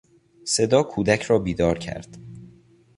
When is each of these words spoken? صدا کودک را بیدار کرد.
صدا 0.45 0.83
کودک 0.83 1.21
را 1.21 1.39
بیدار 1.39 1.77
کرد. 1.77 2.17